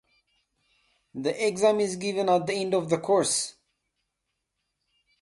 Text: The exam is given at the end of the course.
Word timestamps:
The 1.13 1.45
exam 1.47 1.79
is 1.79 1.95
given 1.95 2.27
at 2.27 2.47
the 2.47 2.53
end 2.53 2.73
of 2.73 2.89
the 2.89 2.97
course. 2.97 3.53